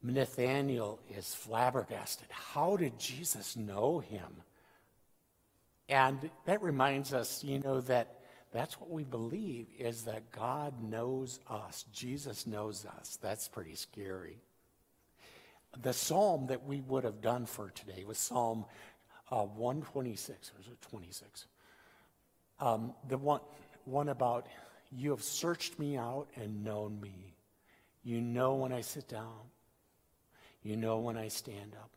Nathanael 0.00 1.00
is 1.10 1.34
flabbergasted. 1.34 2.28
How 2.30 2.76
did 2.76 3.00
Jesus 3.00 3.56
know 3.56 3.98
him? 3.98 4.42
And 5.88 6.30
that 6.44 6.62
reminds 6.62 7.12
us, 7.12 7.42
you 7.42 7.58
know, 7.58 7.80
that 7.80 8.20
that's 8.52 8.80
what 8.80 8.90
we 8.90 9.02
believe 9.02 9.66
is 9.76 10.02
that 10.02 10.30
God 10.30 10.80
knows 10.80 11.40
us. 11.50 11.84
Jesus 11.92 12.46
knows 12.46 12.86
us. 12.86 13.18
That's 13.20 13.48
pretty 13.48 13.74
scary. 13.74 14.38
The 15.82 15.92
psalm 15.92 16.46
that 16.46 16.64
we 16.64 16.80
would 16.80 17.02
have 17.02 17.20
done 17.20 17.46
for 17.46 17.70
today 17.70 18.04
was 18.04 18.18
Psalm 18.18 18.66
uh, 19.30 19.44
126, 19.44 20.50
or 20.50 20.60
is 20.60 20.66
it 20.66 20.80
26? 20.82 21.46
Um, 22.58 22.94
the 23.08 23.16
one, 23.16 23.40
one 23.84 24.08
about, 24.08 24.46
you 24.90 25.10
have 25.10 25.22
searched 25.22 25.78
me 25.78 25.96
out 25.96 26.28
and 26.36 26.64
known 26.64 27.00
me. 27.00 27.34
You 28.02 28.20
know 28.20 28.54
when 28.54 28.72
I 28.72 28.80
sit 28.80 29.08
down. 29.08 29.50
You 30.62 30.76
know 30.76 30.98
when 30.98 31.16
I 31.16 31.28
stand 31.28 31.74
up. 31.80 31.90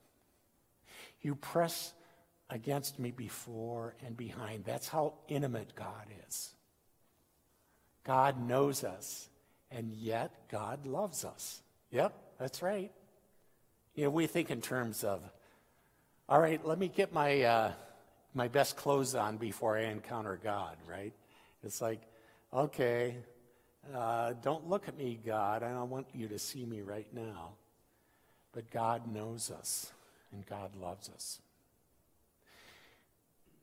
You 1.21 1.35
press 1.35 1.93
against 2.49 2.99
me 2.99 3.11
before 3.11 3.95
and 4.05 4.15
behind. 4.15 4.63
That's 4.65 4.87
how 4.87 5.13
intimate 5.27 5.75
God 5.75 6.05
is. 6.27 6.53
God 8.03 8.47
knows 8.47 8.83
us, 8.83 9.29
and 9.71 9.91
yet 9.93 10.31
God 10.49 10.85
loves 10.85 11.23
us. 11.25 11.61
Yep, 11.91 12.13
that's 12.37 12.61
right. 12.61 12.91
You 13.95 14.05
know, 14.05 14.09
we 14.09 14.27
think 14.27 14.51
in 14.51 14.61
terms 14.61 15.03
of, 15.03 15.23
all 16.29 16.39
right, 16.39 16.65
let 16.65 16.79
me 16.79 16.87
get 16.87 17.13
my, 17.13 17.41
uh, 17.41 17.71
my 18.33 18.47
best 18.47 18.77
clothes 18.77 19.15
on 19.15 19.37
before 19.37 19.77
I 19.77 19.83
encounter 19.83 20.39
God, 20.41 20.77
right? 20.89 21.13
It's 21.63 21.81
like, 21.81 22.01
okay, 22.53 23.17
uh, 23.93 24.33
don't 24.41 24.69
look 24.69 24.87
at 24.87 24.97
me, 24.97 25.19
God. 25.25 25.63
I 25.63 25.69
don't 25.69 25.89
want 25.89 26.07
you 26.13 26.27
to 26.29 26.39
see 26.39 26.65
me 26.65 26.81
right 26.81 27.07
now. 27.13 27.51
But 28.53 28.69
God 28.71 29.11
knows 29.11 29.51
us, 29.51 29.91
and 30.31 30.45
God 30.45 30.75
loves 30.75 31.09
us. 31.09 31.39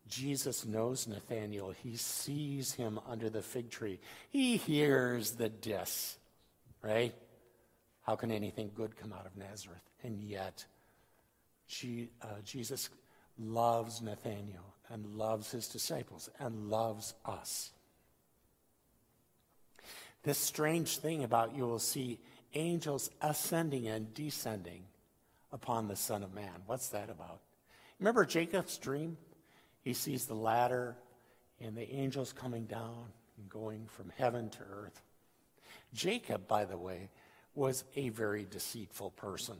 Jesus 0.08 0.66
knows 0.66 1.06
Nathanael. 1.06 1.72
He 1.82 1.96
sees 1.96 2.74
him 2.74 2.98
under 3.08 3.30
the 3.30 3.42
fig 3.42 3.70
tree. 3.70 4.00
He 4.30 4.56
hears 4.56 5.32
the 5.32 5.48
diss, 5.48 6.16
right? 6.82 7.14
How 8.02 8.16
can 8.16 8.32
anything 8.32 8.72
good 8.74 8.96
come 8.96 9.12
out 9.12 9.24
of 9.24 9.36
Nazareth? 9.36 9.78
And 10.02 10.20
yet, 10.20 10.64
uh, 12.22 12.26
Jesus 12.44 12.90
loves 13.38 14.02
Nathanael 14.02 14.74
and 14.88 15.06
loves 15.16 15.50
his 15.50 15.68
disciples 15.68 16.28
and 16.38 16.68
loves 16.70 17.14
us. 17.24 17.70
This 20.22 20.38
strange 20.38 20.98
thing 20.98 21.24
about 21.24 21.56
you 21.56 21.66
will 21.66 21.78
see 21.78 22.18
angels 22.54 23.10
ascending 23.22 23.88
and 23.88 24.12
descending 24.12 24.82
upon 25.52 25.88
the 25.88 25.96
Son 25.96 26.22
of 26.22 26.34
Man. 26.34 26.62
What's 26.66 26.88
that 26.88 27.08
about? 27.08 27.40
Remember 27.98 28.24
Jacob's 28.24 28.76
dream? 28.76 29.16
He 29.82 29.94
sees 29.94 30.26
the 30.26 30.34
ladder 30.34 30.96
and 31.60 31.76
the 31.76 31.90
angels 31.94 32.32
coming 32.32 32.64
down 32.64 33.06
and 33.38 33.48
going 33.48 33.86
from 33.86 34.12
heaven 34.18 34.50
to 34.50 34.58
earth. 34.70 35.02
Jacob, 35.94 36.46
by 36.46 36.64
the 36.64 36.76
way, 36.76 37.08
was 37.54 37.84
a 37.96 38.10
very 38.10 38.46
deceitful 38.48 39.10
person. 39.12 39.56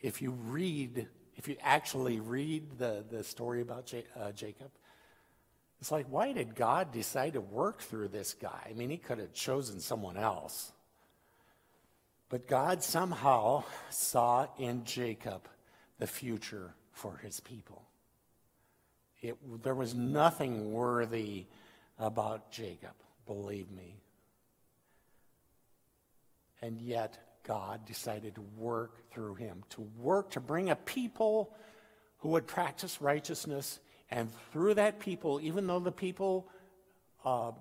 If 0.00 0.22
you 0.22 0.30
read, 0.30 1.08
if 1.36 1.48
you 1.48 1.56
actually 1.60 2.20
read 2.20 2.78
the, 2.78 3.04
the 3.08 3.22
story 3.22 3.60
about 3.60 3.86
J, 3.86 4.04
uh, 4.18 4.32
Jacob, 4.32 4.70
it's 5.80 5.90
like, 5.90 6.06
why 6.10 6.32
did 6.32 6.54
God 6.54 6.92
decide 6.92 7.34
to 7.34 7.40
work 7.40 7.80
through 7.80 8.08
this 8.08 8.34
guy? 8.34 8.66
I 8.68 8.74
mean, 8.74 8.90
he 8.90 8.98
could 8.98 9.18
have 9.18 9.32
chosen 9.32 9.80
someone 9.80 10.16
else. 10.16 10.72
But 12.28 12.46
God 12.46 12.82
somehow 12.82 13.64
saw 13.90 14.46
in 14.58 14.84
Jacob 14.84 15.48
the 15.98 16.06
future 16.06 16.74
for 16.92 17.16
his 17.16 17.40
people. 17.40 17.82
It, 19.22 19.36
there 19.62 19.74
was 19.74 19.94
nothing 19.94 20.72
worthy 20.72 21.46
about 21.98 22.52
Jacob, 22.52 22.94
believe 23.26 23.70
me. 23.70 23.96
And 26.62 26.80
yet, 26.80 27.18
God 27.44 27.86
decided 27.86 28.34
to 28.36 28.44
work 28.56 29.10
through 29.10 29.34
him, 29.34 29.64
to 29.70 29.82
work 29.98 30.30
to 30.32 30.40
bring 30.40 30.70
a 30.70 30.76
people 30.76 31.54
who 32.18 32.30
would 32.30 32.46
practice 32.46 33.00
righteousness. 33.00 33.80
And 34.10 34.30
through 34.52 34.74
that 34.74 35.00
people, 35.00 35.40
even 35.42 35.66
though 35.66 35.78
the 35.78 35.92
people 35.92 36.48
uh, 37.24 37.52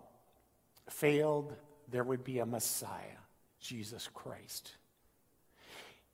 failed, 0.89 1.55
there 1.89 2.03
would 2.03 2.23
be 2.23 2.39
a 2.39 2.45
Messiah. 2.45 3.19
Jesus 3.59 4.09
Christ. 4.13 4.75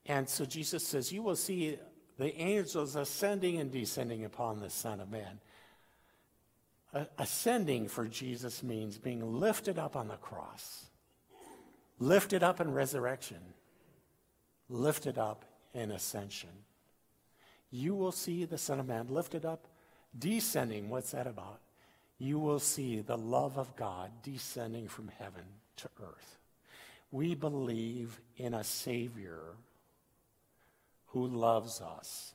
And 0.06 0.28
so 0.28 0.46
Jesus 0.46 0.86
says, 0.86 1.12
You 1.12 1.24
will 1.24 1.36
see 1.36 1.78
the 2.18 2.36
angels 2.40 2.96
ascending 2.96 3.60
and 3.60 3.72
descending 3.72 4.26
upon 4.26 4.60
the 4.60 4.70
Son 4.70 5.00
of 5.00 5.10
Man. 5.10 5.40
ascending 7.18 7.88
for 7.88 8.08
Jesus 8.08 8.64
means 8.64 8.98
being 8.98 9.40
lifted 9.40 9.78
up 9.78 9.96
on 9.96 10.08
the 10.08 10.16
cross, 10.16 10.86
lifted 12.00 12.42
up 12.42 12.62
in 12.62 12.72
resurrection, 12.72 13.42
lifted 14.70 15.18
up 15.18 15.46
in 15.74 15.92
ascension. 15.92 16.50
You 17.72 17.94
will 17.96 18.12
see 18.12 18.46
the 18.46 18.58
Son 18.58 18.80
of 18.80 18.88
Man 18.88 19.08
lifted 19.10 19.46
up, 19.46 19.68
descending. 20.18 20.90
What's 20.90 21.12
that 21.12 21.28
about? 21.28 21.60
You 22.18 22.40
will 22.40 22.60
see 22.60 23.02
the 23.02 23.18
love 23.18 23.58
of 23.58 23.76
God 23.76 24.12
descending 24.24 24.88
from 24.88 25.10
heaven 25.20 25.44
to 25.78 25.90
earth. 26.02 26.38
We 27.12 27.36
believe 27.36 28.20
in 28.38 28.54
a 28.54 28.64
Savior 28.64 29.42
who 31.08 31.28
loves 31.28 31.82
us. 31.82 32.34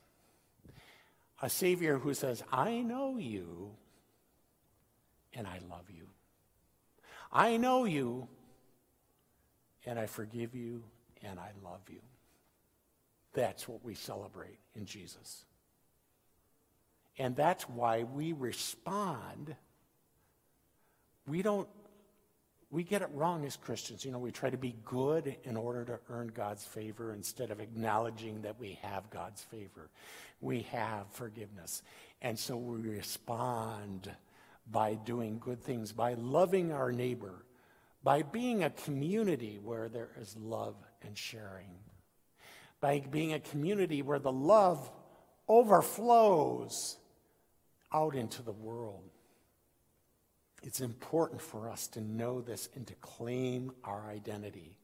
A 1.41 1.49
Savior 1.49 1.97
who 1.97 2.13
says, 2.13 2.43
I 2.51 2.81
know 2.81 3.17
you 3.17 3.71
and 5.33 5.47
I 5.47 5.59
love 5.69 5.85
you. 5.89 6.07
I 7.31 7.57
know 7.57 7.85
you 7.85 8.27
and 9.85 9.97
I 9.97 10.05
forgive 10.05 10.53
you 10.53 10.83
and 11.23 11.39
I 11.39 11.51
love 11.63 11.81
you. 11.89 12.01
That's 13.33 13.67
what 13.67 13.83
we 13.83 13.95
celebrate 13.95 14.59
in 14.75 14.85
Jesus. 14.85 15.45
And 17.17 17.35
that's 17.35 17.67
why 17.69 18.03
we 18.03 18.33
respond. 18.33 19.55
We 21.27 21.41
don't 21.41 21.67
we 22.71 22.83
get 22.83 23.01
it 23.01 23.09
wrong 23.13 23.45
as 23.45 23.57
Christians. 23.57 24.05
You 24.05 24.11
know, 24.11 24.19
we 24.19 24.31
try 24.31 24.49
to 24.49 24.57
be 24.57 24.75
good 24.85 25.35
in 25.43 25.57
order 25.57 25.83
to 25.83 25.99
earn 26.09 26.31
God's 26.33 26.63
favor 26.63 27.13
instead 27.13 27.51
of 27.51 27.59
acknowledging 27.59 28.41
that 28.43 28.57
we 28.59 28.79
have 28.81 29.09
God's 29.09 29.41
favor. 29.41 29.89
We 30.39 30.61
have 30.71 31.07
forgiveness. 31.11 31.83
And 32.21 32.39
so 32.39 32.55
we 32.55 32.89
respond 32.89 34.09
by 34.71 34.93
doing 34.93 35.37
good 35.39 35.61
things, 35.61 35.91
by 35.91 36.13
loving 36.13 36.71
our 36.71 36.93
neighbor, 36.93 37.45
by 38.03 38.21
being 38.21 38.63
a 38.63 38.69
community 38.69 39.59
where 39.61 39.89
there 39.89 40.09
is 40.19 40.37
love 40.37 40.75
and 41.03 41.17
sharing, 41.17 41.67
by 42.81 42.99
being 43.11 43.33
a 43.33 43.39
community 43.39 44.01
where 44.01 44.19
the 44.19 44.31
love 44.31 44.91
overflows 45.47 46.97
out 47.93 48.15
into 48.15 48.41
the 48.41 48.51
world. 48.51 49.03
It's 50.63 50.81
important 50.81 51.41
for 51.41 51.69
us 51.69 51.87
to 51.89 52.01
know 52.01 52.41
this 52.41 52.69
and 52.75 52.85
to 52.87 52.93
claim 52.95 53.71
our 53.83 54.09
identity. 54.09 54.77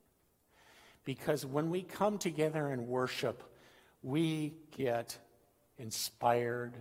Because 1.05 1.45
when 1.45 1.69
we 1.69 1.81
come 1.81 2.17
together 2.17 2.67
and 2.67 2.87
worship, 2.87 3.43
we 4.03 4.53
get 4.75 5.17
inspired, 5.77 6.73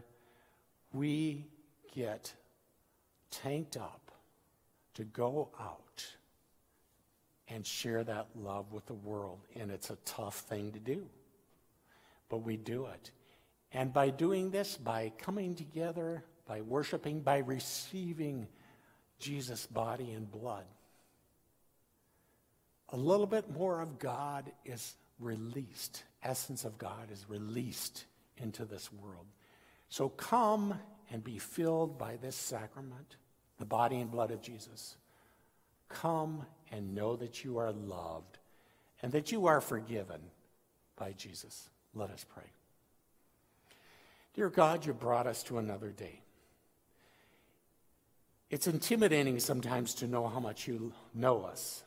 we 0.92 1.46
get 1.94 2.33
tanked 3.31 3.76
up 3.76 4.11
to 4.94 5.05
go 5.05 5.50
out 5.61 6.07
and 7.48 7.66
share 7.66 8.02
that 8.04 8.28
love 8.35 8.72
with 8.72 8.87
the 8.87 8.94
world. 8.94 9.40
And 9.54 9.70
it's 9.70 9.90
a 9.90 9.98
tough 10.04 10.40
thing 10.40 10.72
to 10.72 10.78
do, 10.78 11.06
but 12.28 12.38
we 12.38 12.56
do 12.56 12.87
it. 12.87 13.11
And 13.72 13.92
by 13.92 14.11
doing 14.11 14.50
this, 14.50 14.76
by 14.76 15.12
coming 15.18 15.54
together, 15.54 16.24
by 16.46 16.61
worshiping, 16.61 17.20
by 17.20 17.38
receiving 17.38 18.48
Jesus' 19.18 19.66
body 19.66 20.12
and 20.12 20.30
blood. 20.30 20.64
A 22.90 22.96
little 22.96 23.26
bit 23.26 23.50
more 23.50 23.80
of 23.80 23.98
God 23.98 24.50
is 24.64 24.94
released, 25.18 26.04
essence 26.22 26.64
of 26.64 26.78
God 26.78 27.11
is 27.11 27.28
released 27.28 28.04
into 28.37 28.64
this 28.64 28.92
world. 28.92 29.26
So 29.88 30.09
come 30.09 30.78
and 31.11 31.22
be 31.24 31.38
filled 31.38 31.98
by 31.98 32.16
this 32.16 32.37
sacrament, 32.37 33.16
the 33.59 33.64
body 33.64 34.00
and 34.00 34.11
blood 34.11 34.30
of 34.30 34.42
Jesus. 34.42 34.96
Come 35.88 36.44
and 36.70 36.94
know 36.94 37.16
that 37.16 37.44
you 37.44 37.59
are 37.59 37.72
loved 37.72 38.38
and 39.02 39.12
that 39.12 39.33
you 39.33 39.46
are 39.46 39.61
forgiven 39.61 40.20
by 40.96 41.12
Jesus. 41.12 41.68
Let 41.94 42.11
us 42.11 42.24
pray. 42.29 42.50
Dear 44.35 44.50
God, 44.50 44.85
you 44.85 44.92
brought 44.92 45.26
us 45.26 45.42
to 45.44 45.59
another 45.59 45.90
day. 45.90 46.20
It's 48.50 48.66
intimidating 48.66 49.38
sometimes 49.40 49.94
to 49.94 50.07
know 50.07 50.29
how 50.29 50.40
much 50.40 50.68
you 50.68 50.92
know 51.14 51.42
us. 51.42 51.83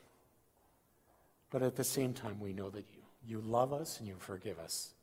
But 1.51 1.61
at 1.61 1.75
the 1.75 1.83
same 1.83 2.13
time, 2.13 2.39
we 2.39 2.53
know 2.53 2.69
that 2.69 2.85
you, 2.93 3.01
you 3.37 3.41
love 3.41 3.71
us 3.71 3.99
and 3.99 4.07
you 4.07 4.15
forgive 4.19 4.59
us. 4.59 4.93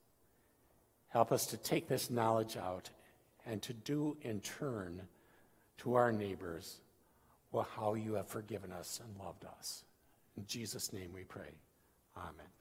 Help 1.09 1.33
us 1.33 1.47
to 1.47 1.57
take 1.57 1.89
this 1.89 2.11
knowledge 2.11 2.57
out 2.57 2.91
and 3.47 3.62
to 3.62 3.73
do 3.73 4.17
in 4.23 4.41
turn 4.41 5.03
to 5.79 5.95
our 5.95 6.12
neighbors 6.12 6.79
well, 7.53 7.67
how 7.77 7.95
you 7.95 8.15
have 8.15 8.29
forgiven 8.29 8.73
us 8.73 9.01
and 9.05 9.25
loved 9.25 9.45
us. 9.45 9.85
In 10.37 10.45
Jesus' 10.47 10.93
name 10.93 11.11
we 11.15 11.25
pray. 11.25 11.51
Amen. 12.17 12.56